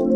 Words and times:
De 0.00 0.06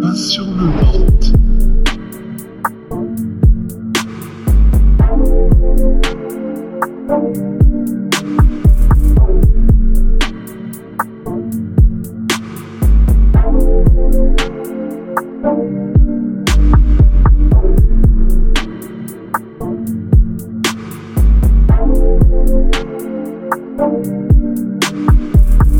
pas 0.00 0.14
sur 0.14 0.46
le 0.46 0.66
vide. 0.80 1.73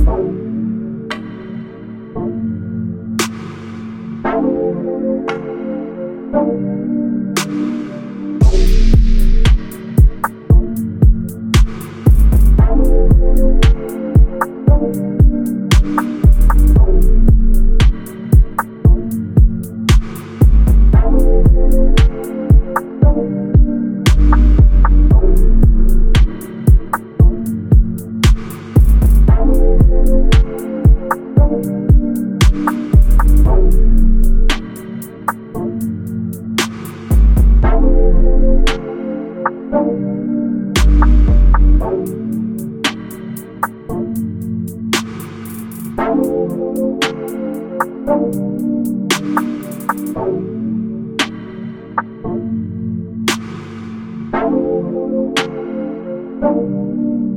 Beat. 0.04 0.53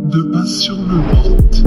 Deux 0.09 0.31
pas 0.31 0.45
sur 0.45 0.75
le 0.75 0.97
beat. 1.11 1.63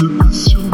Deux 0.00 0.08
pas 0.18 0.73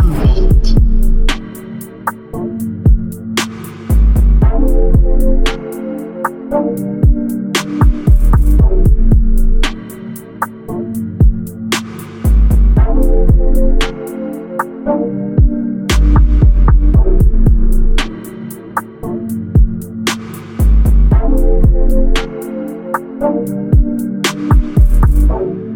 Deux 25.30 25.36
pas 25.36 25.69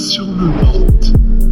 sur 0.00 0.24
le 0.24 0.48
beat. 0.60 1.49